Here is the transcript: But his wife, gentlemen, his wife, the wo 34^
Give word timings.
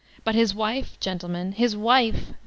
But 0.23 0.33
his 0.33 0.55
wife, 0.55 0.99
gentlemen, 0.99 1.51
his 1.51 1.75
wife, 1.77 2.13
the 2.15 2.21
wo 2.21 2.29
34^ 2.31 2.35